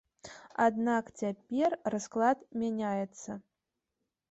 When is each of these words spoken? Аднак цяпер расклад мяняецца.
Аднак 0.67 1.11
цяпер 1.19 1.77
расклад 1.95 2.37
мяняецца. 2.65 3.31